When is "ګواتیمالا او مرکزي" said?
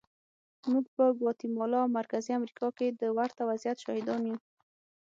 1.19-2.31